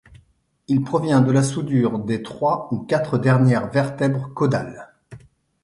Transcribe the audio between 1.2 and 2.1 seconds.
de la soudure